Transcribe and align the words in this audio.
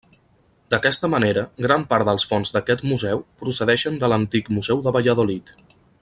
D'aquesta 0.73 1.09
manera, 1.13 1.43
gran 1.65 1.83
part 1.91 2.09
dels 2.09 2.25
fons 2.31 2.53
d'aquest 2.57 2.83
museu 2.95 3.21
procedeixen 3.45 4.03
de 4.05 4.13
l'antic 4.13 4.53
museu 4.59 4.85
de 4.87 4.95
Valladolid. 5.01 5.55